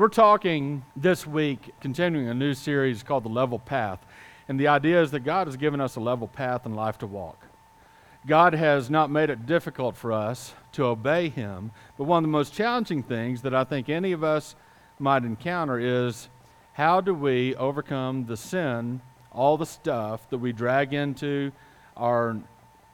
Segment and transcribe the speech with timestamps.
[0.00, 3.98] We're talking this week, continuing a new series called The Level Path.
[4.48, 7.06] And the idea is that God has given us a level path in life to
[7.06, 7.44] walk.
[8.26, 12.32] God has not made it difficult for us to obey Him, but one of the
[12.32, 14.56] most challenging things that I think any of us
[14.98, 16.30] might encounter is
[16.72, 21.52] how do we overcome the sin, all the stuff that we drag into
[21.94, 22.38] our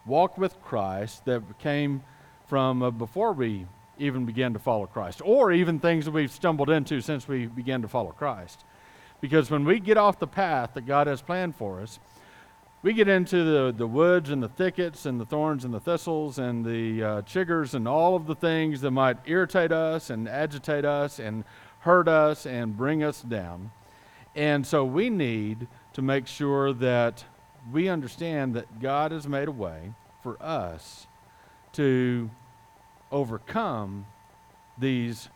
[0.06, 2.02] walk with Christ that came
[2.48, 3.66] from uh, before we
[3.98, 7.82] even begin to follow Christ, or even things that we've stumbled into since we began
[7.82, 8.64] to follow Christ.
[9.20, 11.98] Because when we get off the path that God has planned for us,
[12.82, 16.38] we get into the, the woods and the thickets and the thorns and the thistles
[16.38, 20.84] and the uh, chiggers and all of the things that might irritate us and agitate
[20.84, 21.44] us and
[21.80, 23.72] hurt us and bring us down.
[24.36, 27.24] And so we need to make sure that
[27.72, 31.06] we understand that God has made a way for us
[31.72, 32.30] to
[33.16, 34.04] overcome
[34.76, 35.30] these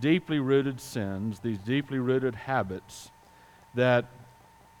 [0.00, 3.10] deeply rooted sins, these deeply rooted habits
[3.74, 4.04] that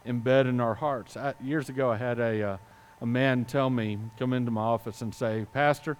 [0.06, 1.16] embed in our hearts.
[1.16, 2.56] I, years ago, I had a, uh,
[3.00, 5.96] a man tell me, come into my office and say, Pastor,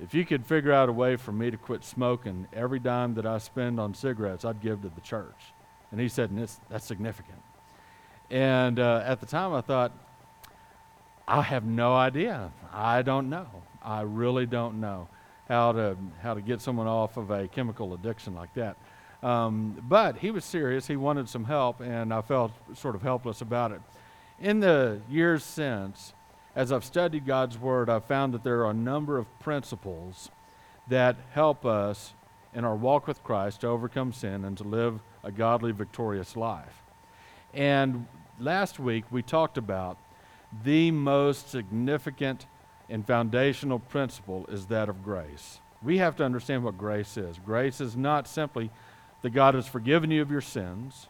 [0.00, 3.26] if you could figure out a way for me to quit smoking, every dime that
[3.26, 5.52] I spend on cigarettes, I'd give to the church.
[5.90, 7.42] And he said, and that's significant.
[8.30, 9.92] And uh, at the time, I thought,
[11.26, 12.52] I have no idea.
[12.72, 13.48] I don't know.
[13.82, 15.08] I really don't know
[15.48, 18.76] how to how to get someone off of a chemical addiction like that.
[19.22, 20.86] Um, but he was serious.
[20.86, 23.80] He wanted some help, and I felt sort of helpless about it.
[24.38, 26.12] In the years since,
[26.54, 30.30] as I've studied God's Word, I've found that there are a number of principles
[30.88, 32.12] that help us
[32.54, 36.82] in our walk with Christ to overcome sin and to live a godly, victorious life.
[37.52, 38.06] And
[38.38, 39.98] last week we talked about
[40.64, 42.46] the most significant
[42.88, 45.60] and foundational principle is that of grace.
[45.82, 47.38] We have to understand what grace is.
[47.44, 48.70] Grace is not simply
[49.22, 51.08] that God has forgiven you of your sins,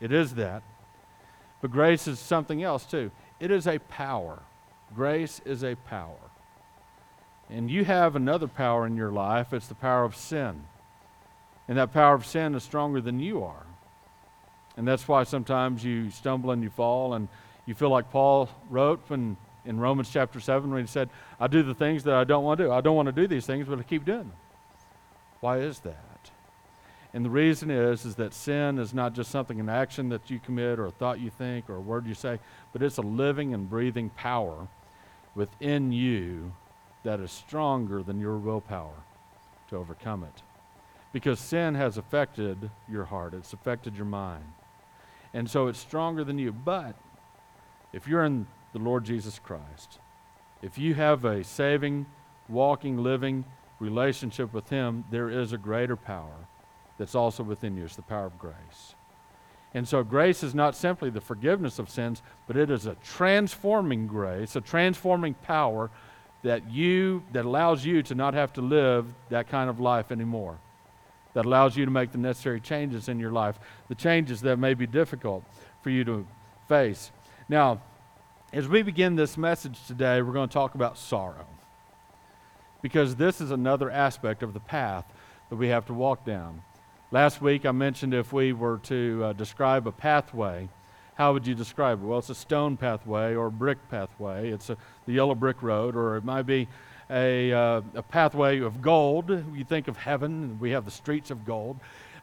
[0.00, 0.62] it is that.
[1.60, 3.10] But grace is something else too.
[3.40, 4.42] It is a power.
[4.94, 6.30] Grace is a power.
[7.48, 10.64] And you have another power in your life it's the power of sin.
[11.66, 13.66] And that power of sin is stronger than you are.
[14.76, 17.28] And that's why sometimes you stumble and you fall, and
[17.64, 21.08] you feel like Paul wrote when in Romans chapter 7 when he said,
[21.40, 22.72] I do the things that I don't want to do.
[22.72, 24.32] I don't want to do these things, but I keep doing them.
[25.40, 26.30] Why is that?
[27.12, 30.40] And the reason is, is that sin is not just something, an action that you
[30.40, 32.40] commit or a thought you think or a word you say,
[32.72, 34.66] but it's a living and breathing power
[35.36, 36.52] within you
[37.04, 39.04] that is stronger than your willpower
[39.68, 40.42] to overcome it.
[41.12, 44.44] Because sin has affected your heart, it's affected your mind.
[45.32, 46.52] And so it's stronger than you.
[46.52, 46.96] But
[47.92, 50.00] if you're in the Lord Jesus Christ.
[50.60, 52.06] If you have a saving,
[52.48, 53.44] walking, living
[53.78, 56.48] relationship with Him, there is a greater power
[56.98, 57.84] that's also within you.
[57.84, 58.94] It's the power of grace.
[59.72, 64.06] And so grace is not simply the forgiveness of sins, but it is a transforming
[64.06, 65.90] grace, a transforming power
[66.42, 70.58] that you that allows you to not have to live that kind of life anymore.
[71.34, 73.58] That allows you to make the necessary changes in your life,
[73.88, 75.44] the changes that may be difficult
[75.82, 76.26] for you to
[76.68, 77.12] face.
[77.48, 77.80] Now,
[78.54, 81.44] as we begin this message today, we're going to talk about sorrow.
[82.82, 85.04] Because this is another aspect of the path
[85.50, 86.62] that we have to walk down.
[87.10, 90.68] Last week I mentioned if we were to uh, describe a pathway,
[91.16, 92.06] how would you describe it?
[92.06, 94.50] Well, it's a stone pathway or a brick pathway.
[94.50, 94.76] It's a,
[95.06, 96.68] the yellow brick road, or it might be
[97.10, 99.30] a, uh, a pathway of gold.
[99.30, 101.80] You think of heaven, we have the streets of gold.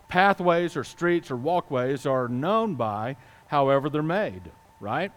[0.07, 4.43] Pathways or streets or walkways are known by however they're made,
[4.79, 5.11] right?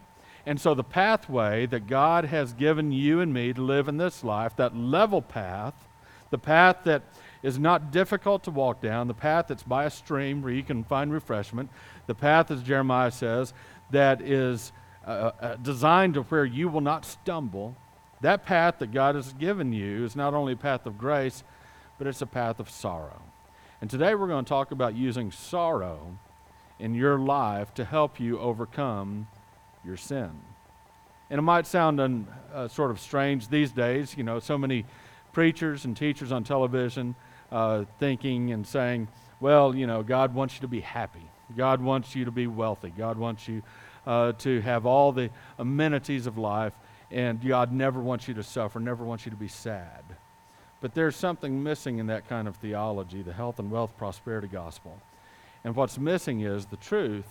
[0.47, 4.23] And so, the pathway that God has given you and me to live in this
[4.23, 5.75] life, that level path,
[6.31, 7.03] the path that
[7.43, 10.85] is not difficult to walk down, the path that's by a stream where you can
[10.85, 11.71] find refreshment,
[12.07, 13.55] the path, as Jeremiah says,
[13.91, 14.73] that is
[15.07, 17.77] uh, uh, designed to where you will not stumble,
[18.21, 21.43] that path that God has given you is not only a path of grace,
[21.99, 23.23] but it's a path of sorrow.
[23.81, 26.19] And today we're going to talk about using sorrow
[26.79, 29.29] in your life to help you overcome
[29.85, 30.31] your sin.
[31.31, 34.85] And it might sound un, uh, sort of strange these days, you know, so many
[35.33, 37.15] preachers and teachers on television
[37.51, 39.09] uh, thinking and saying,
[39.41, 41.29] well, you know, God wants you to be happy.
[41.57, 42.93] God wants you to be wealthy.
[42.97, 43.63] God wants you
[44.07, 46.75] uh, to have all the amenities of life.
[47.11, 50.03] And God never wants you to suffer, never wants you to be sad.
[50.81, 55.01] But there's something missing in that kind of theology, the health and wealth prosperity gospel.
[55.63, 57.27] And what's missing is the truth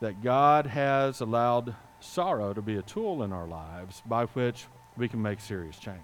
[0.00, 4.66] that God has allowed sorrow to be a tool in our lives by which
[4.96, 5.98] we can make serious change.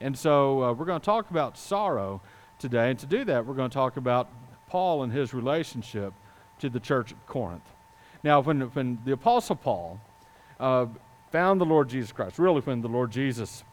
[0.00, 2.20] And so uh, we're going to talk about sorrow
[2.58, 2.90] today.
[2.90, 4.28] And to do that, we're going to talk about
[4.68, 6.12] Paul and his relationship
[6.60, 7.68] to the church at Corinth.
[8.22, 10.00] Now, when, when the Apostle Paul
[10.60, 10.86] uh,
[11.30, 13.64] found the Lord Jesus Christ, really, when the Lord Jesus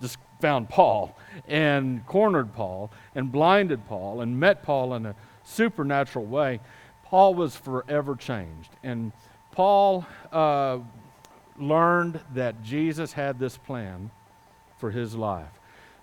[0.00, 5.14] just found Paul and cornered Paul and blinded Paul and met Paul in a
[5.44, 6.60] supernatural way,
[7.14, 8.70] Paul was forever changed.
[8.82, 9.12] And
[9.52, 10.78] Paul uh,
[11.56, 14.10] learned that Jesus had this plan
[14.78, 15.60] for his life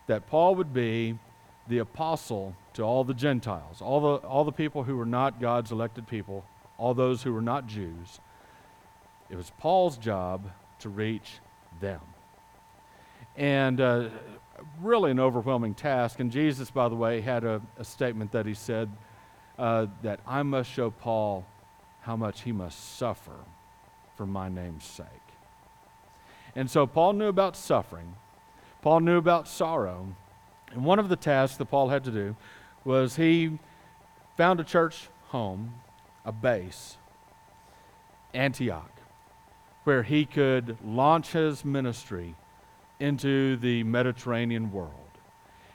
[0.07, 1.19] that Paul would be
[1.67, 5.73] the apostle to all the Gentiles, all the, all the people who were not God's
[5.73, 6.45] elected people,
[6.77, 8.21] all those who were not Jews.
[9.29, 10.49] It was Paul's job
[10.79, 11.39] to reach
[11.81, 11.99] them.
[13.35, 14.07] And uh,
[14.79, 16.21] really an overwhelming task.
[16.21, 18.89] And Jesus, by the way, had a, a statement that he said
[19.61, 21.45] uh, that I must show Paul
[22.01, 23.45] how much he must suffer
[24.17, 25.05] for my name's sake.
[26.55, 28.15] And so Paul knew about suffering,
[28.81, 30.15] Paul knew about sorrow.
[30.71, 32.35] And one of the tasks that Paul had to do
[32.83, 33.59] was he
[34.35, 35.75] found a church home,
[36.25, 36.97] a base,
[38.33, 38.91] Antioch,
[39.83, 42.35] where he could launch his ministry
[42.99, 45.00] into the Mediterranean world.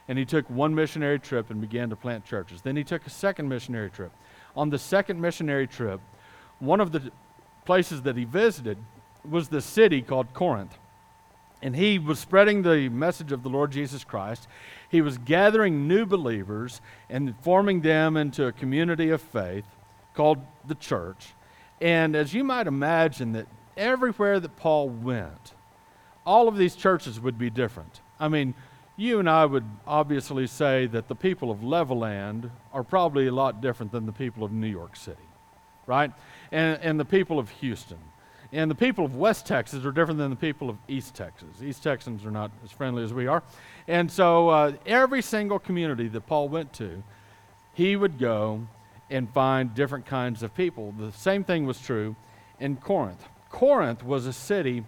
[0.08, 2.62] And he took one missionary trip and began to plant churches.
[2.62, 4.12] Then he took a second missionary trip.
[4.56, 6.00] On the second missionary trip,
[6.58, 7.10] one of the
[7.64, 8.78] places that he visited
[9.28, 10.78] was the city called Corinth.
[11.62, 14.46] And he was spreading the message of the Lord Jesus Christ.
[14.90, 16.80] He was gathering new believers
[17.10, 19.64] and forming them into a community of faith
[20.14, 21.34] called the church.
[21.80, 25.52] And as you might imagine, that everywhere that Paul went,
[26.24, 28.00] all of these churches would be different.
[28.18, 28.54] I mean,
[28.96, 33.60] you and I would obviously say that the people of Levelland are probably a lot
[33.60, 35.18] different than the people of New York City,
[35.86, 36.12] right?
[36.50, 37.98] And, and the people of Houston.
[38.52, 41.62] And the people of West Texas are different than the people of East Texas.
[41.62, 43.42] East Texans are not as friendly as we are.
[43.88, 47.02] And so uh, every single community that Paul went to,
[47.74, 48.66] he would go
[49.10, 50.94] and find different kinds of people.
[50.98, 52.16] The same thing was true
[52.58, 53.22] in Corinth.
[53.50, 54.84] Corinth was a city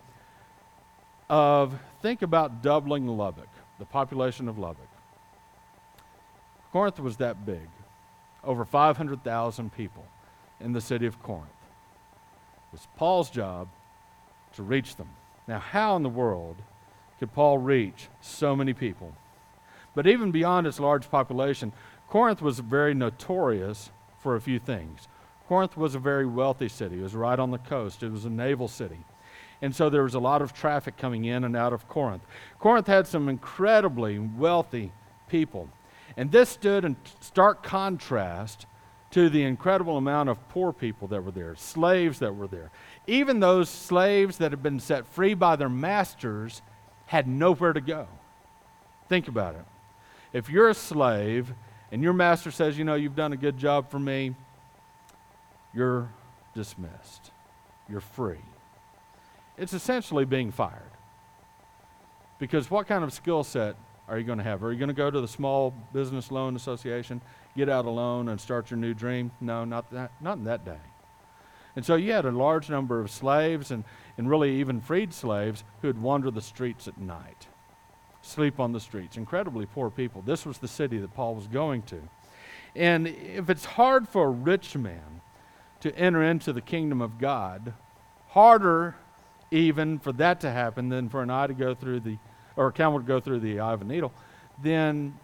[1.28, 3.48] of, think about doubling Lubbock,
[3.78, 4.88] the population of Lubbock.
[6.72, 7.68] Corinth was that big,
[8.44, 10.04] over 500,000 people
[10.60, 11.48] in the city of Corinth.
[12.68, 13.68] It was Paul's job
[14.54, 15.08] to reach them.
[15.46, 16.56] Now, how in the world
[17.18, 19.14] could Paul reach so many people?
[19.94, 21.72] But even beyond its large population,
[22.08, 25.08] Corinth was very notorious for a few things.
[25.48, 27.00] Corinth was a very wealthy city.
[27.00, 28.02] It was right on the coast.
[28.02, 28.98] It was a naval city.
[29.60, 32.22] And so there was a lot of traffic coming in and out of Corinth.
[32.58, 34.92] Corinth had some incredibly wealthy
[35.28, 35.68] people.
[36.16, 38.66] And this stood in stark contrast
[39.10, 42.70] to the incredible amount of poor people that were there, slaves that were there.
[43.06, 46.62] Even those slaves that had been set free by their masters
[47.06, 48.06] had nowhere to go.
[49.08, 49.64] Think about it.
[50.32, 51.52] If you're a slave
[51.90, 54.34] and your master says, you know, you've done a good job for me,
[55.74, 56.10] you're
[56.54, 57.30] dismissed.
[57.88, 58.42] You're free
[59.58, 60.90] it's essentially being fired.
[62.38, 63.76] Because what kind of skill set
[64.06, 64.62] are you going to have?
[64.62, 67.20] Are you going to go to the Small Business Loan Association,
[67.56, 69.32] get out a loan, and start your new dream?
[69.40, 70.78] No, not, that, not in that day.
[71.76, 73.84] And so you had a large number of slaves and,
[74.16, 77.46] and really even freed slaves who would wander the streets at night,
[78.22, 79.16] sleep on the streets.
[79.16, 80.22] Incredibly poor people.
[80.22, 82.00] This was the city that Paul was going to.
[82.74, 85.20] And if it's hard for a rich man
[85.80, 87.74] to enter into the kingdom of God,
[88.28, 88.96] harder
[89.50, 92.18] even for that to happen than for an eye to go through the,
[92.56, 94.12] or a camel to go through the eye of a needle,
[94.62, 95.18] then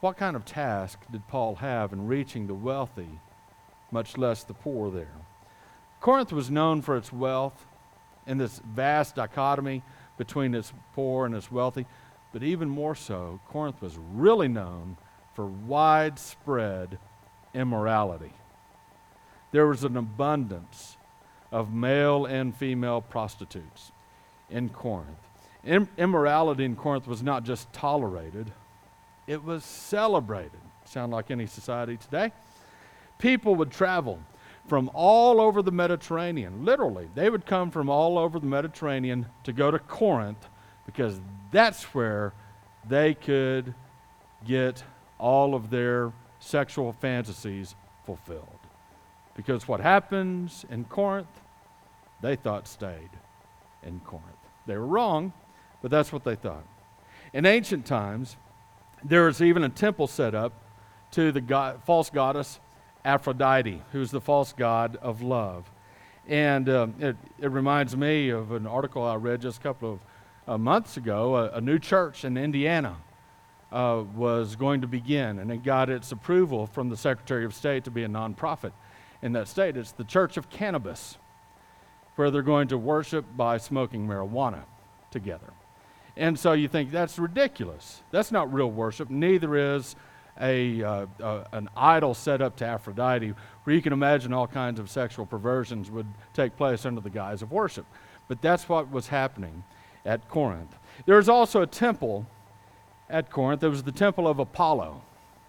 [0.00, 3.20] what kind of task did Paul have in reaching the wealthy,
[3.90, 5.14] much less the poor there?
[6.00, 7.66] Corinth was known for its wealth
[8.26, 9.82] and this vast dichotomy
[10.16, 11.86] between its poor and its wealthy,
[12.32, 14.96] but even more so, Corinth was really known
[15.34, 16.98] for widespread
[17.54, 18.32] immorality.
[19.52, 20.96] There was an abundance
[21.54, 23.92] of male and female prostitutes
[24.50, 25.06] in Corinth.
[25.64, 28.50] immorality in Corinth was not just tolerated,
[29.28, 30.60] it was celebrated.
[30.84, 32.32] Sound like any society today?
[33.18, 34.18] People would travel
[34.66, 37.08] from all over the Mediterranean, literally.
[37.14, 40.48] They would come from all over the Mediterranean to go to Corinth
[40.86, 41.20] because
[41.52, 42.32] that's where
[42.88, 43.74] they could
[44.44, 44.82] get
[45.18, 48.58] all of their sexual fantasies fulfilled.
[49.36, 51.28] Because what happens in Corinth
[52.24, 53.10] they thought stayed
[53.82, 54.28] in Corinth.
[54.66, 55.32] They were wrong,
[55.82, 56.64] but that's what they thought.
[57.34, 58.36] In ancient times,
[59.04, 60.52] there was even a temple set up
[61.10, 62.60] to the false goddess
[63.04, 65.70] Aphrodite, who's the false god of love.
[66.26, 70.00] And um, it, it, reminds me of an article I read just a couple of
[70.48, 71.36] uh, months ago.
[71.36, 72.96] A, a, new church in Indiana
[73.70, 77.84] uh, was going to begin, and it got its approval from the Secretary of State
[77.84, 78.72] to be a nonprofit
[79.20, 79.76] in that state.
[79.76, 81.18] It's the Church of Cannabis,
[82.16, 84.62] where they're going to worship by smoking marijuana
[85.10, 85.52] together.
[86.16, 88.02] And so you think that's ridiculous.
[88.10, 89.10] That's not real worship.
[89.10, 89.96] Neither is
[90.40, 94.78] a, uh, uh, an idol set up to Aphrodite, where you can imagine all kinds
[94.78, 97.86] of sexual perversions would take place under the guise of worship.
[98.28, 99.64] But that's what was happening
[100.04, 100.74] at Corinth.
[101.06, 102.26] There was also a temple
[103.10, 103.62] at Corinth.
[103.62, 105.02] It was the temple of Apollo.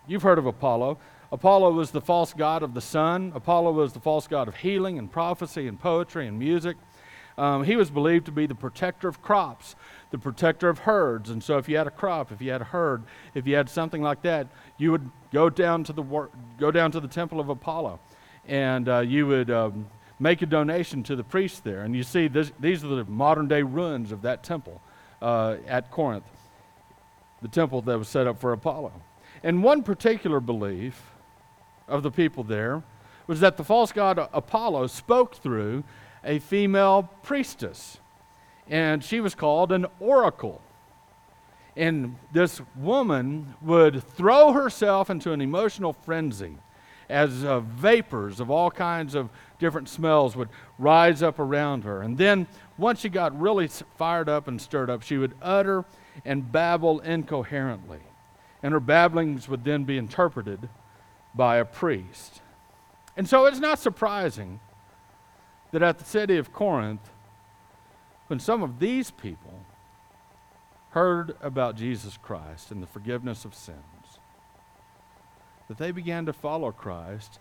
[0.07, 0.97] You've heard of Apollo.
[1.35, 3.33] Apollo was the false god of the sun.
[3.35, 6.77] Apollo was the false god of healing and prophecy and poetry and music.
[7.37, 9.75] Um, he was believed to be the protector of crops,
[10.11, 11.29] the protector of herds.
[11.29, 13.67] And so, if you had a crop, if you had a herd, if you had
[13.67, 17.41] something like that, you would go down to the wor- go down to the temple
[17.41, 17.99] of Apollo,
[18.47, 19.87] and uh, you would um,
[20.21, 21.81] make a donation to the priest there.
[21.81, 24.81] And you see, this, these are the modern day ruins of that temple
[25.21, 26.23] uh, at Corinth,
[27.41, 28.93] the temple that was set up for Apollo.
[29.43, 31.11] And one particular belief
[31.87, 32.83] of the people there
[33.27, 35.83] was that the false god Apollo spoke through
[36.23, 37.99] a female priestess,
[38.67, 40.61] and she was called an oracle.
[41.75, 46.57] And this woman would throw herself into an emotional frenzy
[47.09, 50.49] as uh, vapors of all kinds of different smells would
[50.79, 52.01] rise up around her.
[52.01, 55.85] And then, once she got really fired up and stirred up, she would utter
[56.23, 57.99] and babble incoherently.
[58.63, 60.69] And her babblings would then be interpreted
[61.35, 62.41] by a priest.
[63.17, 64.59] And so it's not surprising
[65.71, 67.09] that at the city of Corinth,
[68.27, 69.65] when some of these people
[70.91, 74.19] heard about Jesus Christ and the forgiveness of sins,
[75.67, 77.39] that they began to follow Christ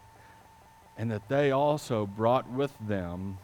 [0.96, 3.38] and that they also brought with them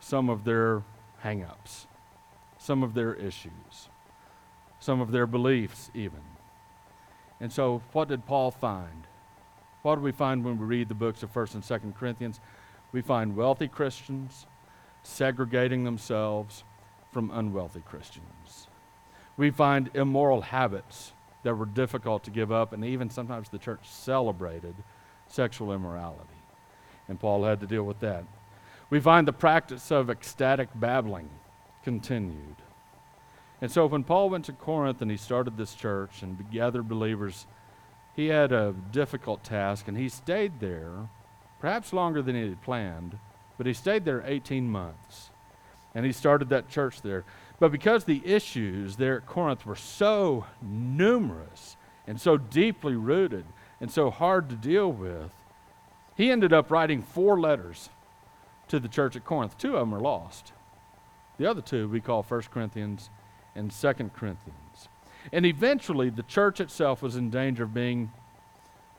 [0.00, 0.82] some of their
[1.20, 1.86] hang ups,
[2.58, 3.88] some of their issues,
[4.80, 6.20] some of their beliefs, even.
[7.40, 9.06] And so, what did Paul find?
[9.82, 12.40] What do we find when we read the books of 1st and 2nd Corinthians?
[12.92, 14.46] We find wealthy Christians
[15.02, 16.64] segregating themselves
[17.12, 18.68] from unwealthy Christians.
[19.36, 21.12] We find immoral habits
[21.42, 24.74] that were difficult to give up, and even sometimes the church celebrated
[25.26, 26.28] sexual immorality.
[27.08, 28.24] And Paul had to deal with that.
[28.90, 31.30] We find the practice of ecstatic babbling
[31.82, 32.56] continued.
[33.60, 37.46] And so when Paul went to Corinth and he started this church and gathered believers,
[38.14, 41.08] he had a difficult task, and he stayed there
[41.60, 43.18] perhaps longer than he had planned,
[43.56, 45.30] but he stayed there 18 months.
[45.94, 47.24] And he started that church there.
[47.60, 51.76] But because the issues there at Corinth were so numerous
[52.06, 53.44] and so deeply rooted
[53.80, 55.30] and so hard to deal with,
[56.16, 57.90] he ended up writing four letters
[58.68, 59.56] to the church at Corinth.
[59.56, 60.52] Two of them are lost.
[61.38, 63.10] The other two we call 1 Corinthians
[63.54, 64.71] and 2 Corinthians.
[65.30, 68.10] And eventually, the church itself was in danger of being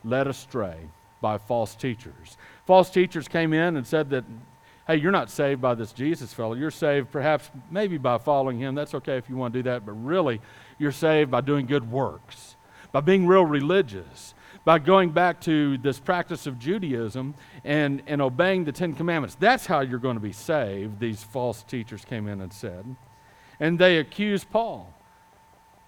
[0.04, 0.76] led astray
[1.20, 2.36] by false teachers.
[2.66, 4.24] False teachers came in and said that,
[4.86, 6.54] hey, you're not saved by this Jesus fellow.
[6.54, 8.74] You're saved perhaps maybe by following him.
[8.74, 10.40] That's okay if you want to do that, but really,
[10.78, 12.56] you're saved by doing good works,
[12.92, 18.64] by being real religious, by going back to this practice of Judaism and, and obeying
[18.64, 19.36] the Ten Commandments.
[19.38, 22.84] That's how you're going to be saved, these false teachers came in and said.
[23.60, 24.92] And they accused Paul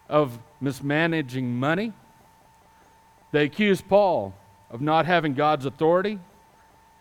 [0.08, 1.92] of mismanaging money.
[3.32, 4.34] They accused Paul
[4.70, 6.18] of not having God's authority,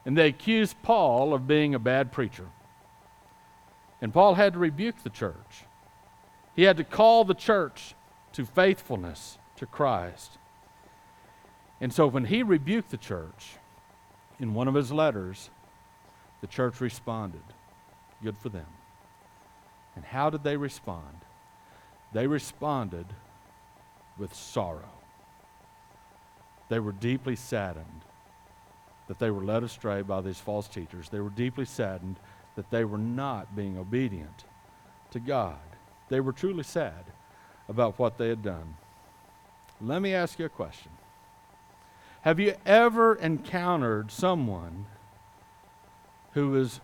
[0.05, 2.47] and they accused Paul of being a bad preacher.
[4.01, 5.65] And Paul had to rebuke the church.
[6.55, 7.95] He had to call the church
[8.33, 10.37] to faithfulness to Christ.
[11.81, 13.55] And so when he rebuked the church
[14.39, 15.49] in one of his letters,
[16.41, 17.43] the church responded.
[18.23, 18.67] Good for them.
[19.95, 21.24] And how did they respond?
[22.13, 23.07] They responded
[24.17, 24.91] with sorrow.
[26.69, 28.05] They were deeply saddened
[29.07, 31.09] that they were led astray by these false teachers.
[31.09, 32.17] They were deeply saddened
[32.55, 34.45] that they were not being obedient
[35.11, 35.59] to God.
[36.09, 37.05] They were truly sad
[37.67, 38.75] about what they had done.
[39.81, 40.91] Let me ask you a question.
[42.21, 44.87] Have you ever encountered someone
[46.31, 46.79] who is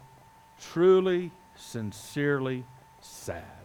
[0.60, 2.66] truly, sincerely
[3.00, 3.61] sad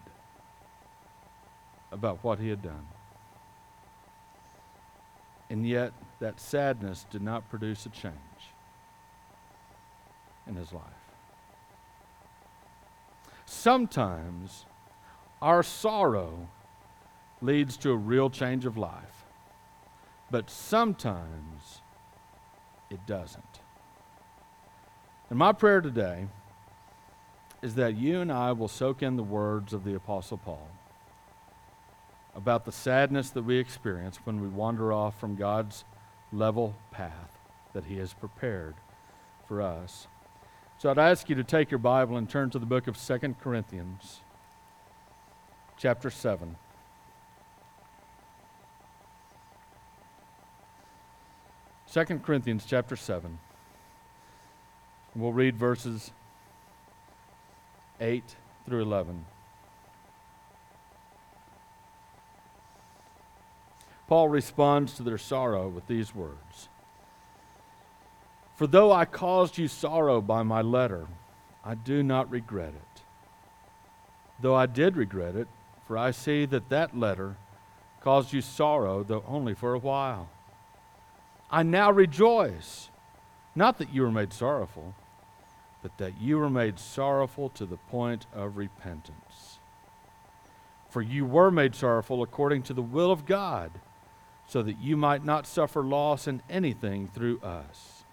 [1.97, 2.87] about what he had done?
[5.51, 8.15] And yet, that sadness did not produce a change
[10.47, 10.83] in his life.
[13.45, 14.67] Sometimes
[15.41, 16.49] our sorrow
[17.41, 19.25] leads to a real change of life,
[20.31, 21.81] but sometimes
[22.91, 23.61] it doesn't.
[25.31, 26.27] And my prayer today
[27.63, 30.69] is that you and I will soak in the words of the Apostle Paul
[32.37, 35.85] about the sadness that we experience when we wander off from God's
[36.31, 37.39] level path
[37.73, 38.75] that He has prepared
[39.49, 40.07] for us.
[40.79, 43.37] So I'd ask you to take your Bible and turn to the book of 2
[43.41, 44.21] Corinthians,
[45.79, 46.57] chapter 7.
[51.87, 53.39] Second Corinthians chapter 7.
[55.15, 56.11] We'll read verses
[57.99, 58.23] 8
[58.67, 59.25] through 11.
[64.07, 66.69] Paul responds to their sorrow with these words
[68.55, 71.09] For though I caused you sorrow by my letter,
[71.65, 73.03] I do not regret it.
[74.41, 75.49] Though I did regret it,
[75.87, 77.37] for I see that that letter
[78.01, 80.29] caused you sorrow, though only for a while.
[81.51, 82.91] I now rejoice,
[83.55, 84.95] not that you were made sorrowful,
[85.83, 89.59] but that you were made sorrowful to the point of repentance.
[90.89, 93.73] For you were made sorrowful according to the will of God
[94.47, 98.05] so that you might not suffer loss in anything through us.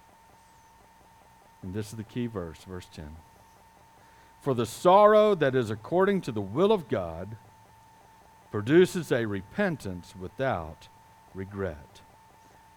[1.62, 3.16] And this is the key verse, verse 10.
[4.42, 7.38] For the sorrow that is according to the will of God
[8.52, 10.90] produces a repentance without
[11.34, 12.02] regret,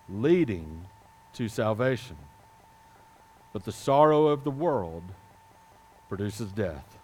[0.09, 0.87] leading
[1.33, 2.17] to salvation.
[3.53, 5.03] But the sorrow of the world
[6.09, 6.99] produces death.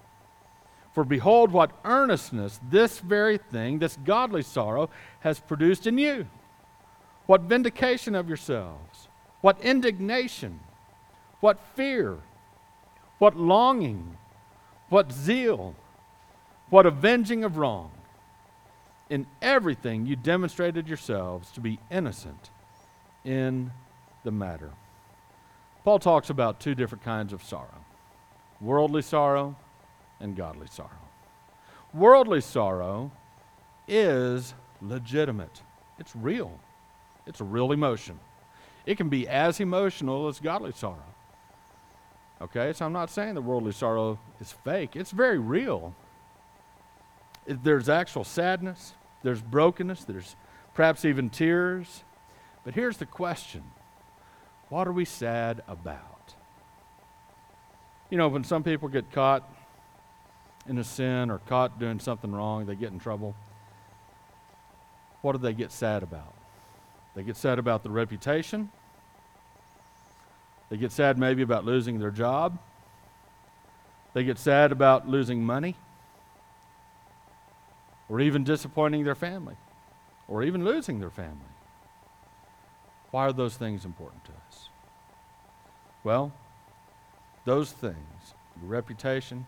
[0.93, 4.91] For behold, what earnestness this very thing, this godly sorrow,
[5.21, 6.27] has produced in you
[7.33, 9.09] what vindication of yourselves?
[9.41, 10.61] What indignation?
[11.41, 12.19] What fear?
[13.21, 14.19] What longing?
[14.91, 15.75] What zeal?
[16.69, 17.91] What avenging of wrong?
[19.09, 22.51] In everything you demonstrated yourselves to be innocent
[23.25, 23.73] in
[24.25, 24.73] the matter.
[25.85, 27.87] Paul talks about two different kinds of sorrow
[28.61, 29.57] worldly sorrow
[30.21, 31.09] and godly sorrow.
[31.95, 33.11] Worldly sorrow
[33.89, 35.63] is legitimate,
[35.99, 36.61] it's real.
[37.27, 38.19] It's a real emotion.
[38.87, 41.15] It can be as emotional as godly sorrow.
[42.41, 45.95] Okay, so I'm not saying the worldly sorrow is fake, it's very real.
[47.47, 50.35] There's actual sadness, there's brokenness, there's
[50.75, 52.03] perhaps even tears.
[52.65, 53.63] But here's the question
[54.69, 56.35] what are we sad about?
[58.11, 59.49] You know, when some people get caught
[60.67, 63.37] in a sin or caught doing something wrong, they get in trouble.
[65.21, 66.35] What do they get sad about?
[67.15, 68.71] They get sad about the reputation.
[70.71, 72.59] They get sad maybe about losing their job.
[74.15, 75.77] They get sad about losing money
[78.09, 79.57] or even disappointing their family
[80.29, 81.39] or even losing their family.
[83.11, 84.69] Why are those things important to us?
[86.05, 86.33] Well,
[87.45, 89.47] those things, your reputation,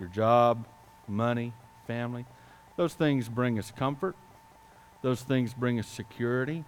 [0.00, 0.66] your job,
[1.06, 1.52] money,
[1.86, 2.26] family,
[2.76, 4.16] those things bring us comfort.
[5.02, 6.64] Those things bring us security.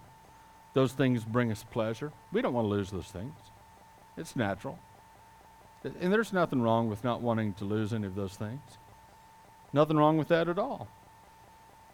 [0.77, 2.11] Those things bring us pleasure.
[2.31, 3.33] We don't want to lose those things.
[4.15, 4.77] It's natural.
[5.83, 8.61] And there's nothing wrong with not wanting to lose any of those things.
[9.73, 10.87] Nothing wrong with that at all.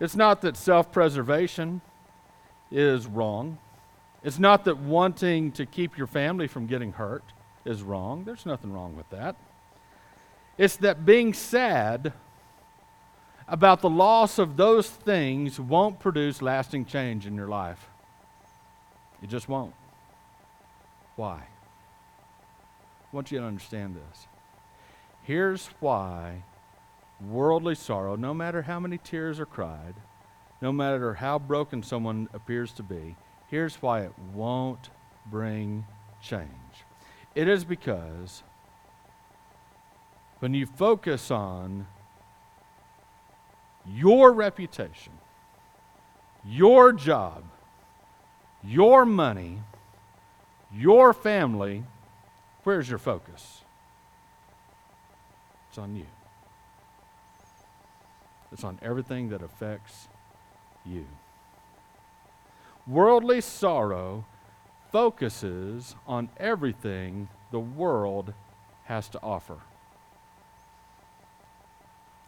[0.02, 1.80] It's not that self preservation
[2.74, 3.58] is wrong.
[4.22, 7.24] It's not that wanting to keep your family from getting hurt
[7.64, 8.26] is wrong.
[8.26, 9.38] There's nothing wrong with that.
[10.58, 12.12] It's that being sad
[13.48, 17.88] about the loss of those things won't produce lasting change in your life.
[19.24, 19.74] You just won't.
[21.16, 21.46] Why?
[23.02, 24.28] I want you to understand this.
[25.22, 26.44] Here's why
[27.26, 29.96] worldly sorrow, no matter how many tears are cried,
[30.62, 33.16] no matter how broken someone appears to be,
[33.48, 34.90] here's why it won't
[35.26, 35.86] bring
[36.22, 36.50] change.
[37.34, 38.44] It is because
[40.40, 41.88] when you focus on
[43.88, 45.14] your reputation,
[46.44, 47.46] your job,
[48.66, 49.60] your money,
[50.74, 51.84] your family,
[52.64, 53.62] where's your focus?
[55.70, 56.06] It's on you.
[58.52, 60.08] It's on everything that affects
[60.86, 61.06] you.
[62.86, 64.26] Worldly sorrow
[64.92, 68.34] focuses on everything the world
[68.84, 69.58] has to offer.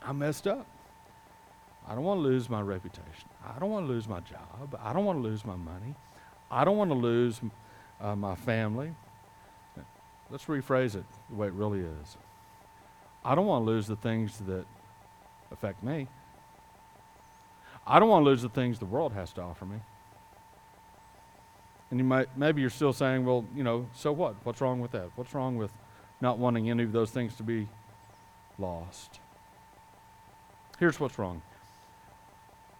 [0.01, 0.65] I messed up.
[1.87, 3.29] I don't want to lose my reputation.
[3.45, 4.79] I don't want to lose my job.
[4.81, 5.95] I don't want to lose my money.
[6.49, 7.41] I don't want to lose
[7.99, 8.93] uh, my family.
[10.29, 12.17] Let's rephrase it the way it really is.
[13.23, 14.65] I don't want to lose the things that
[15.51, 16.07] affect me.
[17.87, 19.77] I don't want to lose the things the world has to offer me.
[21.91, 24.35] And you might, maybe you're still saying, well, you know, so what?
[24.43, 25.09] What's wrong with that?
[25.15, 25.71] What's wrong with
[26.19, 27.67] not wanting any of those things to be
[28.57, 29.19] lost?
[30.79, 31.41] Here's what's wrong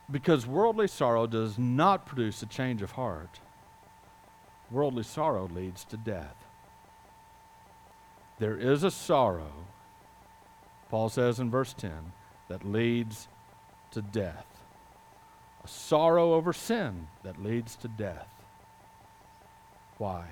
[0.10, 3.40] Because worldly sorrow does not produce a change of heart.
[4.72, 6.36] Worldly sorrow leads to death.
[8.40, 9.68] There is a sorrow,
[10.90, 12.12] Paul says in verse 10,
[12.50, 13.28] that leads
[13.92, 14.46] to death.
[15.64, 18.28] A sorrow over sin that leads to death.
[19.98, 20.26] Why?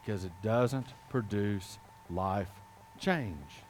[0.00, 2.50] Because it doesn't produce life
[2.98, 3.62] change.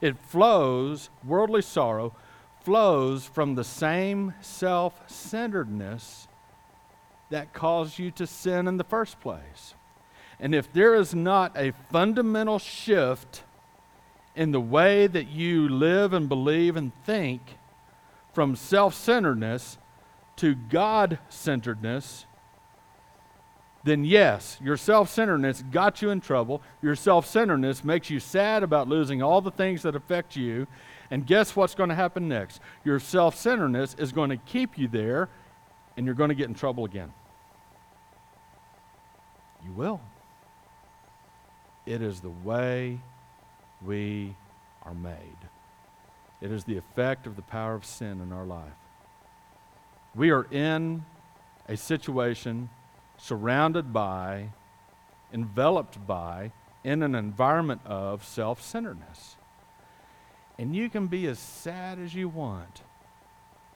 [0.00, 2.14] It flows, worldly sorrow
[2.62, 6.28] flows from the same self centeredness
[7.30, 9.74] that caused you to sin in the first place.
[10.38, 13.44] And if there is not a fundamental shift
[14.34, 17.42] in the way that you live and believe and think
[18.32, 19.78] from self centeredness
[20.36, 22.26] to God centeredness,
[23.84, 26.62] then yes, your self centeredness got you in trouble.
[26.82, 30.66] Your self centeredness makes you sad about losing all the things that affect you.
[31.10, 32.60] And guess what's going to happen next?
[32.84, 35.28] Your self centeredness is going to keep you there,
[35.96, 37.12] and you're going to get in trouble again.
[39.64, 40.00] You will.
[41.86, 43.00] It is the way
[43.84, 44.36] we
[44.82, 45.38] are made,
[46.40, 48.72] it is the effect of the power of sin in our life.
[50.14, 51.04] We are in
[51.68, 52.68] a situation
[53.16, 54.48] surrounded by,
[55.32, 59.36] enveloped by, in an environment of self centeredness.
[60.58, 62.82] And you can be as sad as you want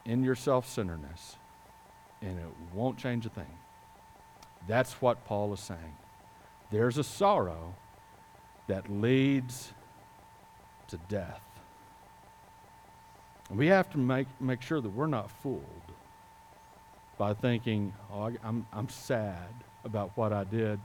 [0.04, 1.36] in your self centeredness,
[2.20, 3.58] and it won't change a thing.
[4.66, 5.96] That's what Paul is saying.
[6.70, 7.74] There's a sorrow
[8.66, 9.72] that leads
[10.88, 11.40] to death.
[13.50, 15.62] We have to make, make sure that we're not fooled
[17.18, 19.53] by thinking, oh, I'm, I'm sad
[19.85, 20.81] about what I did,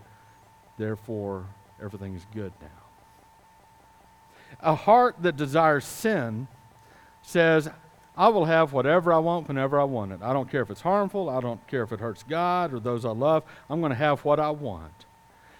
[0.78, 1.46] therefore
[1.82, 2.68] everything's good now.
[4.62, 6.48] A heart that desires sin
[7.22, 7.70] says,
[8.20, 10.20] I will have whatever I want whenever I want it.
[10.22, 11.30] I don't care if it's harmful.
[11.30, 13.46] I don't care if it hurts God or those I love.
[13.70, 15.06] I'm going to have what I want.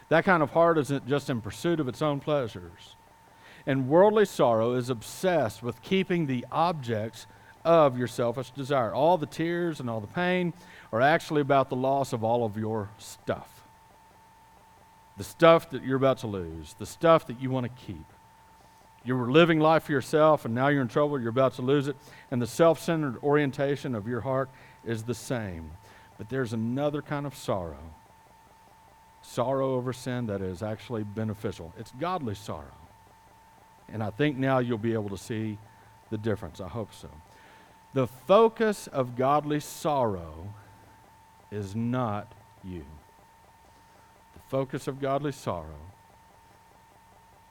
[0.10, 2.98] That kind of heart isn't just in pursuit of its own pleasures.
[3.66, 7.28] And worldly sorrow is obsessed with keeping the objects
[7.64, 8.94] of your selfish desire.
[8.94, 10.54] All the tears and all the pain
[10.92, 13.64] are actually about the loss of all of your stuff.
[15.18, 18.06] The stuff that you're about to lose, the stuff that you want to keep.
[19.04, 21.88] You were living life for yourself, and now you're in trouble, you're about to lose
[21.88, 21.96] it.
[22.32, 24.50] And the self centered orientation of your heart
[24.86, 25.72] is the same.
[26.18, 27.94] But there's another kind of sorrow
[29.22, 31.74] sorrow over sin that is actually beneficial.
[31.78, 32.66] It's godly sorrow.
[33.92, 35.58] And I think now you'll be able to see
[36.10, 36.62] the difference.
[36.62, 37.10] I hope so.
[37.94, 40.54] The focus of godly sorrow
[41.52, 42.32] is not
[42.64, 42.86] you.
[44.34, 45.92] The focus of godly sorrow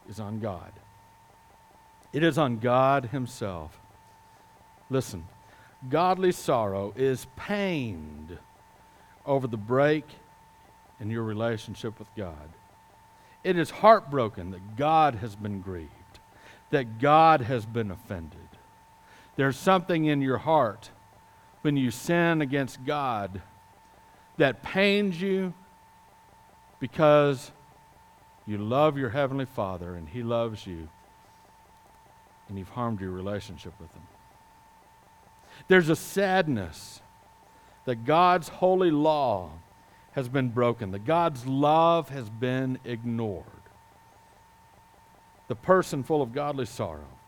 [0.09, 0.73] is on God.
[2.13, 3.79] It is on God Himself.
[4.91, 5.27] Listen,
[5.89, 8.39] godly sorrow is pained
[9.27, 10.05] over the break
[11.01, 12.51] in your relationship with God.
[13.45, 16.19] It is heartbroken that God has been grieved,
[16.71, 18.41] that God has been offended.
[19.37, 20.91] There's something in your heart
[21.63, 23.43] when you sin against God
[24.39, 25.53] that pains you
[26.81, 27.53] because
[28.47, 30.89] you love your Heavenly Father and He loves you
[32.49, 34.07] and you've harmed your relationship with them.
[35.69, 37.01] There's a sadness
[37.85, 39.51] that God's holy law
[40.13, 43.45] has been broken, that God's love has been ignored.
[45.49, 47.19] The person full of godly sorrow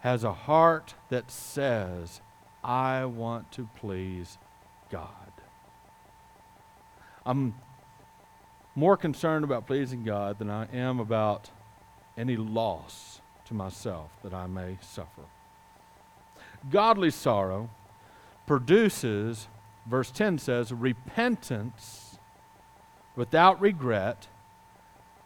[0.00, 2.20] has a heart that says,
[2.64, 4.38] I want to please
[4.90, 5.06] God.
[7.24, 7.54] I'm
[8.74, 11.50] more concerned about pleasing God than I am about
[12.16, 13.19] any loss
[13.50, 15.22] to myself that I may suffer.
[16.70, 17.68] Godly sorrow
[18.46, 19.48] produces,
[19.86, 22.18] verse 10 says, repentance
[23.16, 24.28] without regret,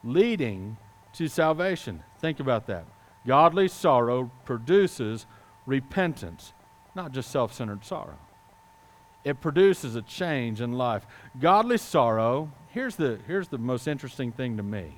[0.03, 0.79] leading
[1.13, 2.03] to salvation.
[2.19, 2.87] Think about that.
[3.27, 5.27] Godly sorrow produces
[5.67, 6.55] repentance,
[6.95, 8.19] not just self centered sorrow.
[9.23, 11.07] It produces a change in life.
[11.39, 14.95] Godly sorrow, here's the, here's the most interesting thing to me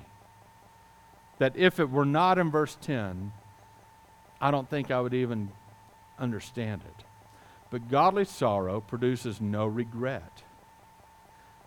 [1.39, 3.31] that if it were not in verse 10,
[4.41, 5.51] I don't think I would even
[6.19, 7.03] understand it.
[7.69, 10.43] But godly sorrow produces no regret.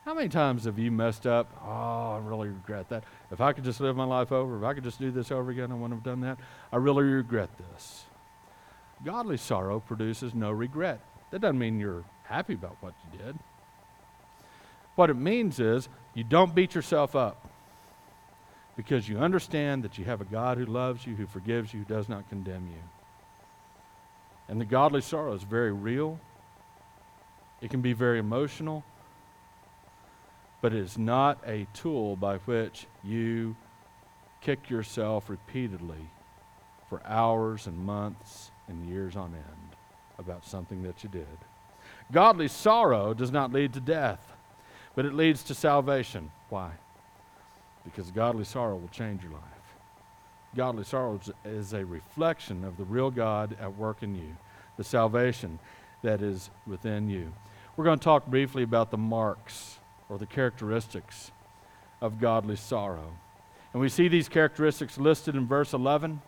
[0.05, 1.53] How many times have you messed up?
[1.63, 3.05] Oh, I really regret that.
[3.31, 5.51] If I could just live my life over, if I could just do this over
[5.51, 6.39] again, I wouldn't have done that.
[6.73, 8.05] I really regret this.
[9.05, 11.01] Godly sorrow produces no regret.
[11.31, 13.39] That doesn't mean you're happy about what you did.
[14.95, 17.50] What it means is you don't beat yourself up
[18.81, 21.95] because you understand that you have a God who loves you, who forgives you, who
[21.95, 22.83] does not condemn you.
[24.49, 26.19] And the godly sorrow is very real
[27.61, 28.83] it can be very emotional,
[30.63, 33.55] but it is not a tool by which you
[34.41, 36.09] kick yourself repeatedly
[36.89, 39.77] for hours and months and years on end
[40.19, 41.27] about something that you did.
[42.11, 44.33] Godly sorrow does not lead to death,
[44.95, 46.31] but it leads to salvation.
[46.49, 46.73] Why?
[47.85, 49.43] Because godly sorrow will change your life.
[50.55, 54.37] Godly sorrow is a reflection of the real God at work in you,
[54.77, 55.59] the salvation
[56.03, 57.33] that is within you.
[57.77, 61.31] We're going to talk briefly about the marks or the characteristics
[62.01, 63.13] of godly sorrow.
[63.73, 66.21] And we see these characteristics listed in verse 11.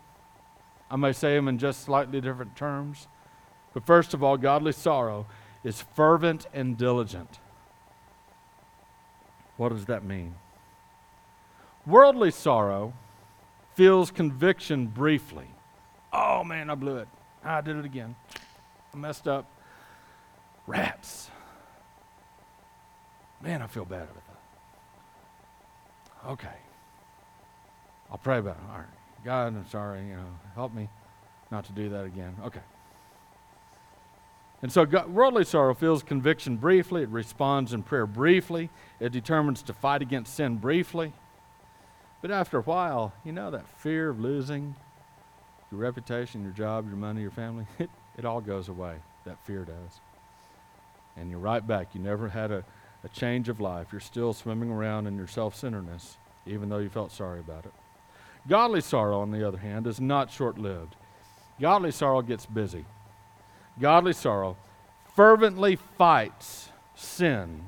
[0.89, 3.07] I may say them in just slightly different terms.
[3.73, 5.25] But first of all, godly sorrow
[5.63, 7.39] is fervent and diligent.
[9.57, 10.35] What does that mean?
[11.85, 12.93] Worldly sorrow
[13.75, 15.47] feels conviction briefly.
[16.11, 17.07] Oh man, I blew it.
[17.43, 18.15] I did it again.
[18.93, 19.49] I messed up.
[20.65, 21.29] Rats.
[23.41, 26.29] Man, I feel bad about that.
[26.29, 26.55] Okay.
[28.09, 28.63] I'll pray about it.
[28.71, 28.87] All right.
[29.25, 30.07] God, I'm sorry.
[30.07, 30.87] You know, help me
[31.51, 32.37] not to do that again.
[32.45, 32.61] Okay.
[34.61, 37.03] And so God, worldly sorrow feels conviction briefly.
[37.03, 38.69] It responds in prayer briefly.
[39.01, 41.11] It determines to fight against sin briefly.
[42.23, 44.75] But after a while, you know, that fear of losing
[45.69, 48.95] your reputation, your job, your money, your family, it, it all goes away.
[49.25, 49.99] That fear does.
[51.17, 51.89] And you're right back.
[51.93, 52.63] You never had a,
[53.03, 53.87] a change of life.
[53.91, 56.15] You're still swimming around in your self centeredness,
[56.47, 57.73] even though you felt sorry about it.
[58.47, 60.95] Godly sorrow, on the other hand, is not short lived.
[61.59, 62.85] Godly sorrow gets busy.
[63.81, 64.55] Godly sorrow
[65.13, 67.65] fervently fights sin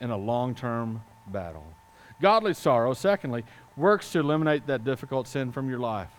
[0.00, 1.72] in a long term battle.
[2.20, 3.44] Godly sorrow, secondly,
[3.76, 6.10] works to eliminate that difficult sin from your life.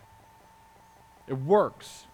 [1.27, 2.05] It works.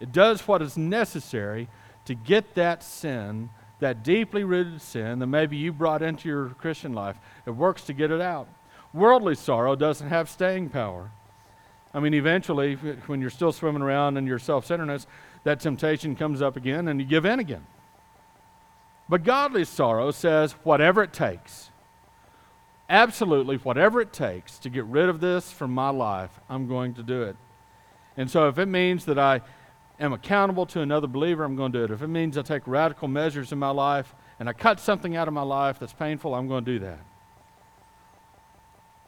[0.00, 1.68] It does what is necessary
[2.04, 6.92] to get that sin, that deeply rooted sin that maybe you brought into your Christian
[6.92, 7.16] life,
[7.46, 8.48] it works to get it out.
[8.92, 11.10] Worldly sorrow doesn't have staying power.
[11.94, 12.74] I mean, eventually,
[13.06, 15.06] when you're still swimming around in your self centeredness,
[15.44, 17.66] that temptation comes up again and you give in again.
[19.08, 21.70] But godly sorrow says, whatever it takes,
[22.92, 27.02] absolutely whatever it takes to get rid of this from my life, I'm going to
[27.02, 27.36] do it.
[28.16, 29.40] And so if it means that I
[29.98, 31.90] am accountable to another believer, I'm going to do it.
[31.90, 35.26] If it means I take radical measures in my life and I cut something out
[35.26, 37.00] of my life that's painful, I'm going to do that.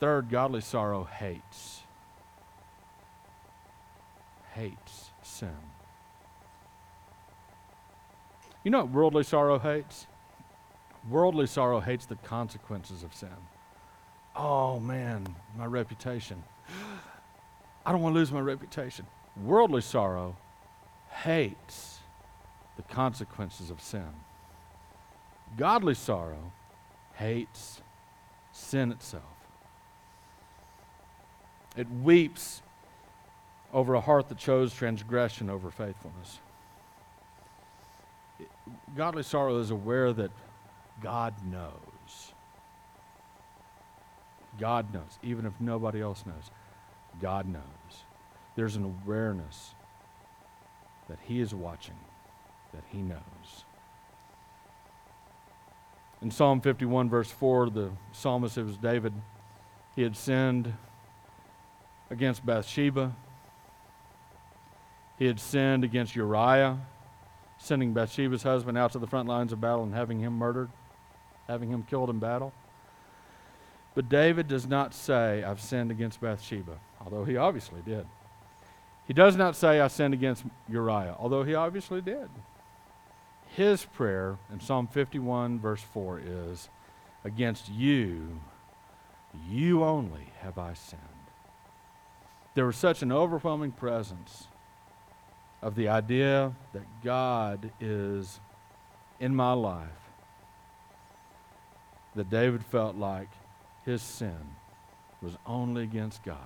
[0.01, 1.83] Third, godly sorrow hates.
[4.55, 5.51] Hates sin.
[8.62, 10.07] You know what worldly sorrow hates?
[11.11, 13.29] Worldly sorrow hates the consequences of sin.
[14.37, 16.42] Oh man, my reputation.
[17.87, 19.07] I don't want to lose my reputation.
[19.42, 20.37] Worldly sorrow
[21.11, 21.99] hates
[22.77, 24.09] the consequences of sin.
[25.57, 26.53] Godly sorrow
[27.14, 27.81] hates
[28.53, 29.23] sin itself.
[31.77, 32.62] It weeps
[33.73, 36.38] over a heart that chose transgression over faithfulness.
[38.97, 40.31] Godly sorrow is aware that
[41.03, 41.93] God knows.
[44.59, 46.51] God knows, even if nobody else knows.
[47.21, 47.62] God knows.
[48.57, 49.75] There's an awareness
[51.09, 51.97] that He is watching,
[52.73, 53.64] that He knows.
[56.23, 59.12] In Psalm 51, verse 4, the psalmist, it was David,
[59.95, 60.73] he had sinned
[62.11, 63.14] against Bathsheba.
[65.19, 66.79] He had sinned against Uriah,
[67.59, 70.71] sending Bathsheba's husband out to the front lines of battle and having him murdered,
[71.47, 72.53] having him killed in battle.
[73.94, 78.07] But David does not say, I've sinned against Bathsheba, although he obviously did.
[79.07, 82.28] He does not say, I sinned against Uriah, although he obviously did.
[83.46, 86.68] His prayer in Psalm 51, verse 4 is,
[87.24, 88.40] Against you,
[89.48, 91.00] you only have I sinned.
[92.54, 94.48] There was such an overwhelming presence
[95.62, 98.40] of the idea that God is
[99.20, 99.88] in my life
[102.14, 103.28] that David felt like
[103.85, 104.57] his sin
[105.23, 106.38] was only against God.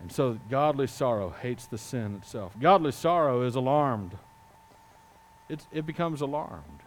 [0.00, 2.52] And so godly sorrow hates the sin itself.
[2.60, 4.18] Godly sorrow is alarmed.
[5.48, 6.80] It's, it becomes alarmed.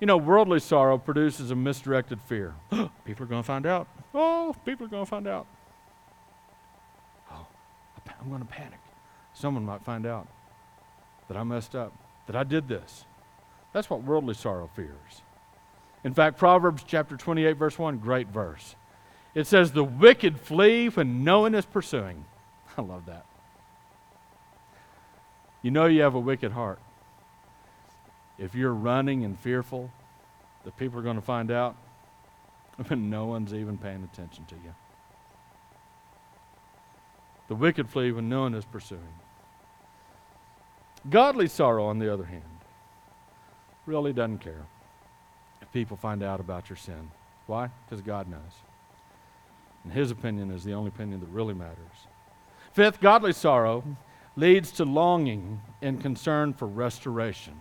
[0.00, 2.54] You know, worldly sorrow produces a misdirected fear.
[3.04, 3.86] people are going to find out.
[4.14, 5.46] Oh, people are going to find out.
[7.30, 7.46] Oh,
[8.20, 8.80] I'm going to panic.
[9.34, 10.26] Someone might find out
[11.28, 11.92] that I messed up,
[12.26, 13.04] that I did this.
[13.72, 15.22] That's what worldly sorrow fears.
[16.02, 18.74] In fact, Proverbs chapter 28, verse 1, great verse.
[19.34, 22.24] It says, The wicked flee when no one is pursuing.
[22.78, 23.26] I love that.
[25.62, 26.78] You know you have a wicked heart
[28.38, 29.92] if you're running and fearful
[30.64, 31.76] that people are going to find out
[32.86, 34.74] when no one's even paying attention to you.
[37.48, 39.02] The wicked flee when no one is pursuing.
[41.08, 42.42] Godly sorrow, on the other hand,
[43.86, 44.66] really doesn't care
[45.60, 47.10] if people find out about your sin.
[47.46, 47.70] Why?
[47.88, 48.40] Because God knows.
[49.84, 52.06] And His opinion is the only opinion that really matters.
[52.72, 53.84] Fifth, godly sorrow
[54.36, 57.54] leads to longing and concern for restoration.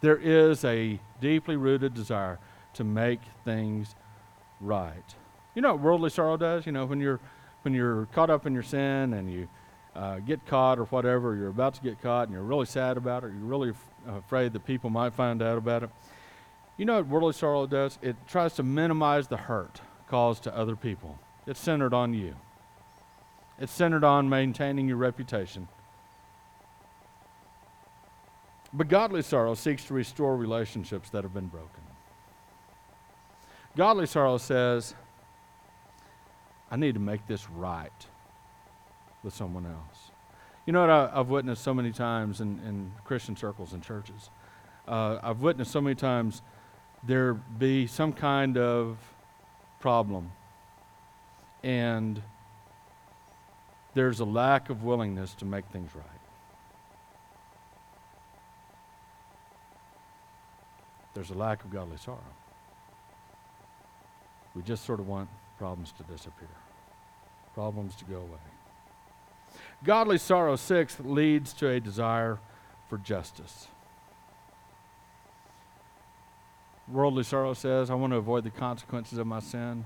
[0.00, 2.38] There is a deeply rooted desire
[2.74, 3.94] to make things
[4.60, 5.14] right.
[5.54, 6.66] You know what worldly sorrow does?
[6.66, 7.20] You know, when you're
[7.62, 9.48] when you're caught up in your sin and you
[9.94, 13.22] uh, get caught or whatever, you're about to get caught and you're really sad about
[13.24, 15.90] it, you're really f- afraid that people might find out about it.
[16.76, 17.98] You know what worldly sorrow does?
[18.02, 21.18] It tries to minimize the hurt caused to other people.
[21.46, 22.36] It's centered on you.
[23.58, 25.68] It's centered on maintaining your reputation.
[28.72, 31.82] But godly sorrow seeks to restore relationships that have been broken.
[33.76, 34.94] Godly sorrow says,
[36.70, 38.06] I need to make this right
[39.22, 40.10] with someone else.
[40.66, 44.30] You know what I, have witnessed so many times in, in Christian circles and churches?
[44.86, 46.42] Uh, I've witnessed so many times
[47.02, 48.98] there be some kind of
[49.80, 50.30] problem,
[51.62, 52.22] and
[53.94, 56.06] there's a lack of willingness to make things right.
[61.14, 62.18] There's a lack of godly sorrow.
[64.54, 66.48] We just sort of want problems to disappear,
[67.54, 68.38] problems to go away.
[69.84, 72.38] Godly sorrow, sixth, leads to a desire
[72.88, 73.66] for justice.
[76.88, 79.84] Worldly sorrow says, I want to avoid the consequences of my sin.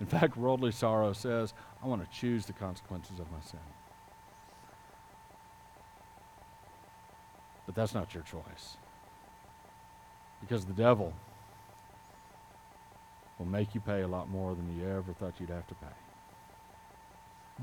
[0.00, 3.60] In fact, worldly sorrow says, I want to choose the consequences of my sin.
[7.66, 8.76] But that's not your choice.
[10.40, 11.12] Because the devil
[13.38, 15.86] will make you pay a lot more than you ever thought you'd have to pay.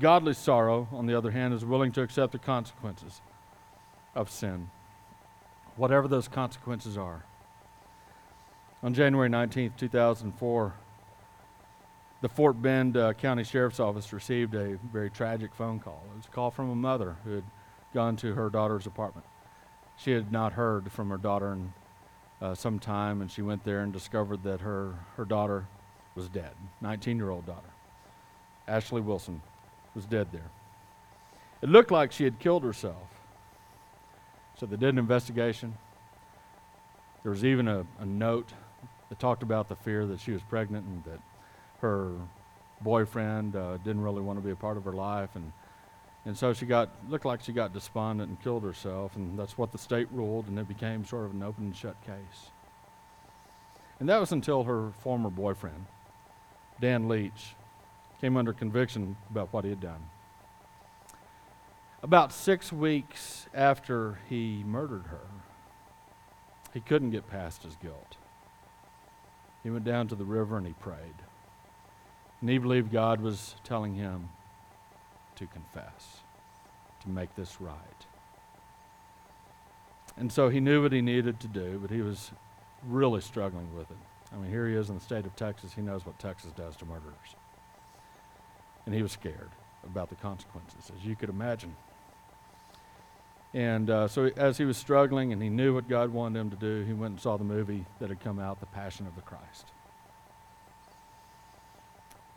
[0.00, 3.20] Godly sorrow, on the other hand, is willing to accept the consequences
[4.14, 4.70] of sin,
[5.76, 7.24] whatever those consequences are.
[8.84, 10.74] On January 19, 2004,
[12.20, 16.02] the Fort Bend uh, County Sheriff's Office received a very tragic phone call.
[16.12, 17.44] It was a call from a mother who had
[17.94, 19.24] gone to her daughter's apartment.
[19.96, 21.72] She had not heard from her daughter in
[22.40, 25.68] uh, some time, and she went there and discovered that her, her daughter
[26.16, 27.70] was dead, 19 year old daughter.
[28.66, 29.42] Ashley Wilson
[29.94, 30.50] was dead there.
[31.60, 32.96] It looked like she had killed herself.
[34.58, 35.78] So they did an investigation.
[37.22, 38.52] There was even a, a note
[39.12, 41.20] that talked about the fear that she was pregnant and that
[41.82, 42.12] her
[42.80, 45.52] boyfriend uh, didn't really want to be a part of her life and
[46.24, 49.72] and so she got, looked like she got despondent and killed herself, and that's what
[49.72, 52.52] the state ruled, and it became sort of an open and shut case.
[53.98, 55.86] And that was until her former boyfriend,
[56.80, 57.56] Dan Leach,
[58.20, 60.10] came under conviction about what he had done.
[62.04, 65.26] About six weeks after he murdered her,
[66.72, 68.16] he couldn't get past his guilt.
[69.62, 71.14] He went down to the river and he prayed.
[72.40, 74.28] And he believed God was telling him,
[75.36, 76.18] to confess,
[77.02, 77.76] to make this right.
[80.16, 82.32] And so he knew what he needed to do, but he was
[82.86, 83.96] really struggling with it.
[84.32, 85.72] I mean, here he is in the state of Texas.
[85.72, 87.36] He knows what Texas does to murderers.
[88.86, 89.50] And he was scared
[89.84, 91.74] about the consequences, as you could imagine.
[93.54, 96.56] And uh, so, as he was struggling and he knew what God wanted him to
[96.56, 99.20] do, he went and saw the movie that had come out, The Passion of the
[99.20, 99.66] Christ.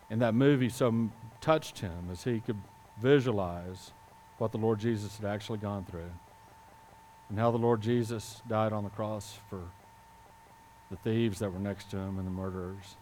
[0.10, 2.58] And that movie so touched him as he could
[3.01, 3.91] visualize
[4.38, 6.12] what the Lord Jesus had actually gone through
[7.30, 9.62] and how the Lord Jesus died on the cross for
[10.91, 12.97] the thieves that were next to him and the murderers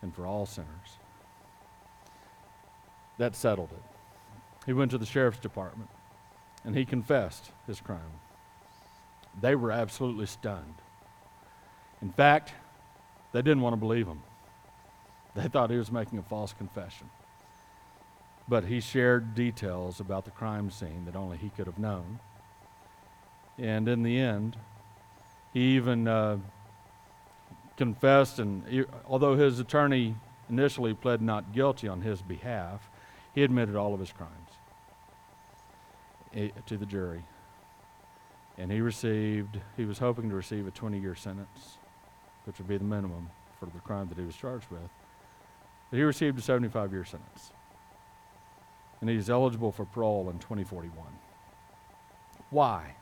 [0.00, 0.98] and for all sinners.
[3.18, 3.82] That settled it.
[4.64, 5.90] He went to the sheriff's department
[6.64, 8.20] and he confessed his crime.
[9.40, 10.74] They were absolutely stunned.
[12.02, 12.52] In fact,
[13.32, 14.22] they didn't want to believe him.
[15.34, 17.08] They thought he was making a false confession
[18.48, 22.18] but he shared details about the crime scene that only he could have known.
[23.58, 24.56] And in the end,
[25.52, 26.38] he even uh,
[27.76, 30.14] confessed, and he, although his attorney
[30.48, 32.88] initially pled not guilty on his behalf,
[33.34, 34.32] he admitted all of his crimes
[36.32, 37.24] to the jury.
[38.56, 41.78] And he received, he was hoping to receive a 20 year sentence,
[42.44, 44.90] which would be the minimum for the crime that he was charged with.
[45.90, 47.52] But he received a 75 year sentence
[49.00, 50.92] and he's eligible for parole in 2041.
[52.50, 52.94] Why?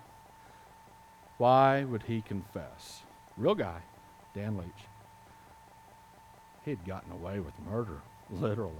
[1.39, 3.03] Why would he confess?
[3.37, 3.81] Real guy,
[4.35, 4.67] Dan Leach.
[6.65, 8.01] He'd gotten away with murder,
[8.31, 8.75] literally.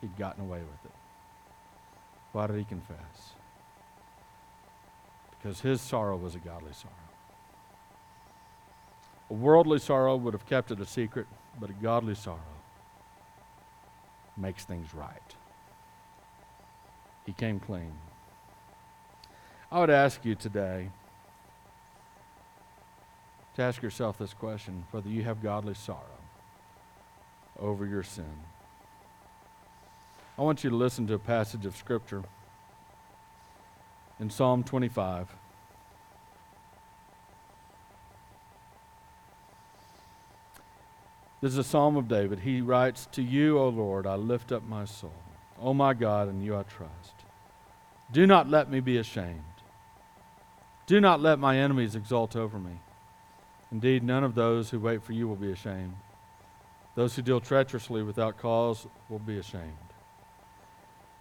[0.00, 0.97] He'd gotten away with it.
[2.38, 3.32] Why did he confess?
[5.32, 6.94] Because his sorrow was a godly sorrow.
[9.28, 11.26] A worldly sorrow would have kept it a secret,
[11.58, 12.38] but a godly sorrow
[14.36, 15.34] makes things right.
[17.26, 17.92] He came clean.
[19.72, 20.90] I would ask you today
[23.56, 26.20] to ask yourself this question whether you have godly sorrow
[27.58, 28.44] over your sin.
[30.38, 32.22] I want you to listen to a passage of Scripture
[34.20, 35.34] in Psalm 25.
[41.40, 42.40] This is a psalm of David.
[42.40, 45.12] He writes, To you, O Lord, I lift up my soul.
[45.60, 47.14] O my God, in you I trust.
[48.12, 49.42] Do not let me be ashamed.
[50.86, 52.80] Do not let my enemies exult over me.
[53.72, 55.96] Indeed, none of those who wait for you will be ashamed.
[56.94, 59.87] Those who deal treacherously without cause will be ashamed.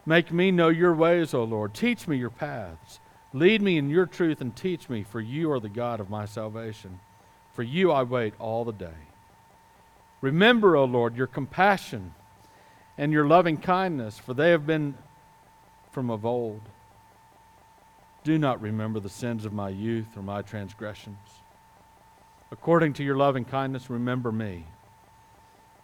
[0.08, 1.74] Make me know your ways, O Lord.
[1.74, 3.02] Teach me your paths.
[3.34, 6.24] Lead me in your truth and teach me, for you are the God of my
[6.24, 7.02] salvation.
[7.52, 9.10] For you I wait all the day.
[10.22, 12.14] Remember, O Lord, your compassion
[12.98, 14.98] and your loving kindness, for they have been
[15.92, 16.62] from of old.
[18.24, 21.18] Do not remember the sins of my youth or my transgressions.
[22.50, 24.68] According to your loving kindness, remember me.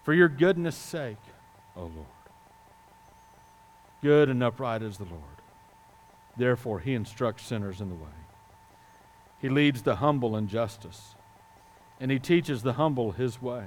[0.04, 1.18] For your goodness' sake,
[1.76, 2.13] O Lord.
[4.04, 5.24] Good and upright is the Lord.
[6.36, 8.10] Therefore, he instructs sinners in the way.
[9.40, 11.16] He leads the humble in justice,
[12.02, 13.64] and he teaches the humble his way.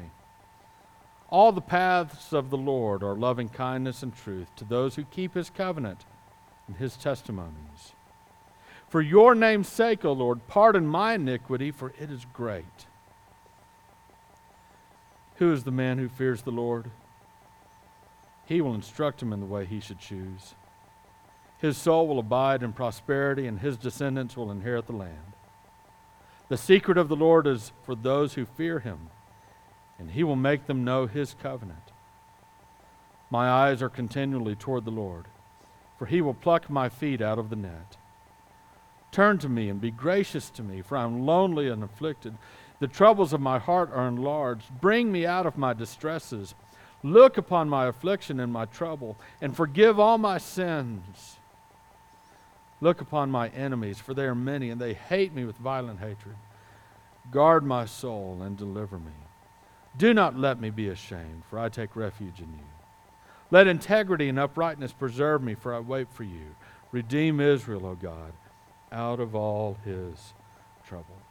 [1.30, 5.32] All the paths of the Lord are loving kindness and truth to those who keep
[5.32, 6.04] his covenant
[6.66, 7.94] and his testimonies.
[8.90, 12.86] For your name's sake, O Lord, pardon my iniquity, for it is great.
[15.36, 16.90] Who is the man who fears the Lord?
[18.46, 20.54] He will instruct him in the way he should choose.
[21.58, 25.34] His soul will abide in prosperity, and his descendants will inherit the land.
[26.48, 29.10] The secret of the Lord is for those who fear him,
[29.98, 31.92] and he will make them know his covenant.
[33.30, 35.24] My eyes are continually toward the Lord,
[35.98, 37.96] for he will pluck my feet out of the net.
[39.10, 42.36] Turn to me and be gracious to me, for I am lonely and afflicted.
[42.78, 44.80] The troubles of my heart are enlarged.
[44.80, 46.54] Bring me out of my distresses.
[47.06, 51.36] Look upon my affliction and my trouble, and forgive all my sins.
[52.80, 56.34] Look upon my enemies, for they are many, and they hate me with violent hatred.
[57.30, 59.12] Guard my soul and deliver me.
[59.96, 62.66] Do not let me be ashamed, for I take refuge in you.
[63.52, 66.56] Let integrity and uprightness preserve me, for I wait for you.
[66.90, 68.32] Redeem Israel, O God,
[68.90, 70.34] out of all his
[70.84, 71.22] trouble.